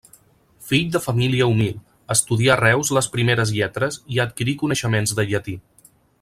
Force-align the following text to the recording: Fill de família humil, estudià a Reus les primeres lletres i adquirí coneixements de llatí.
Fill 0.69 0.87
de 0.95 1.01
família 1.03 1.49
humil, 1.51 1.75
estudià 2.15 2.55
a 2.55 2.57
Reus 2.63 2.91
les 2.99 3.11
primeres 3.17 3.53
lletres 3.59 4.01
i 4.17 4.23
adquirí 4.27 4.57
coneixements 4.65 5.19
de 5.21 5.29
llatí. 5.35 5.57